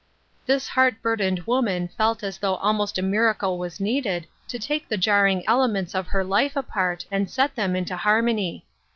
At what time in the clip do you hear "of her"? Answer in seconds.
5.93-6.23